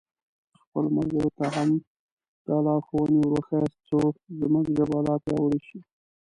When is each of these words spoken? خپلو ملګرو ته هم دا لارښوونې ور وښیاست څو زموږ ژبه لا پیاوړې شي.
خپلو 0.61 0.87
ملګرو 0.97 1.29
ته 1.37 1.45
هم 1.55 1.69
دا 2.47 2.57
لارښوونې 2.65 3.17
ور 3.19 3.27
وښیاست 3.33 3.77
څو 3.87 3.99
زموږ 4.39 4.65
ژبه 4.77 4.97
لا 5.07 5.15
پیاوړې 5.23 5.59
شي. 5.67 5.79